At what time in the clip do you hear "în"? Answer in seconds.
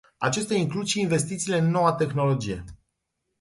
1.57-1.69